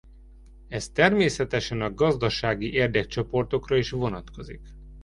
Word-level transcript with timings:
Ez 0.67 0.89
természetesen 0.89 1.81
a 1.81 1.93
gazdasági 1.93 2.71
érdekcsoportokra 2.73 3.77
is 3.77 3.89
vonatkozik. 3.89 4.61